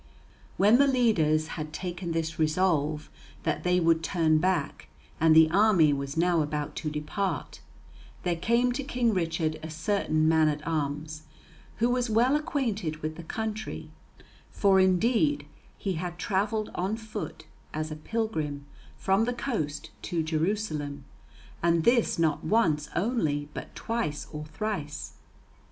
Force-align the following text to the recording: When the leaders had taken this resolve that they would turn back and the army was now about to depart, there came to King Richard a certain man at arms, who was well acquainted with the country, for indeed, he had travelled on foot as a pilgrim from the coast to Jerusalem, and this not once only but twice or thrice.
When 0.57 0.79
the 0.79 0.87
leaders 0.87 1.49
had 1.49 1.71
taken 1.73 2.11
this 2.11 2.39
resolve 2.39 3.11
that 3.43 3.63
they 3.63 3.79
would 3.79 4.03
turn 4.03 4.39
back 4.39 4.87
and 5.19 5.35
the 5.35 5.47
army 5.51 5.93
was 5.93 6.17
now 6.17 6.41
about 6.41 6.75
to 6.77 6.89
depart, 6.89 7.61
there 8.23 8.35
came 8.35 8.71
to 8.71 8.83
King 8.83 9.13
Richard 9.13 9.59
a 9.61 9.69
certain 9.69 10.27
man 10.27 10.47
at 10.49 10.65
arms, 10.65 11.25
who 11.75 11.87
was 11.91 12.09
well 12.09 12.35
acquainted 12.35 13.03
with 13.03 13.15
the 13.15 13.21
country, 13.21 13.91
for 14.49 14.79
indeed, 14.79 15.45
he 15.77 15.93
had 15.93 16.17
travelled 16.17 16.71
on 16.73 16.97
foot 16.97 17.45
as 17.71 17.91
a 17.91 17.95
pilgrim 17.95 18.65
from 18.97 19.25
the 19.25 19.33
coast 19.33 19.91
to 20.01 20.23
Jerusalem, 20.23 21.05
and 21.61 21.83
this 21.83 22.17
not 22.17 22.43
once 22.43 22.89
only 22.95 23.49
but 23.53 23.75
twice 23.75 24.25
or 24.31 24.45
thrice. 24.45 25.13